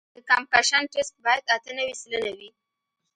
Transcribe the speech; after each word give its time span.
د 0.15 0.17
کمپکشن 0.29 0.81
ټسټ 0.91 1.15
باید 1.25 1.43
اته 1.55 1.71
نوي 1.77 1.95
سلنه 2.01 2.31
وي 2.37 2.49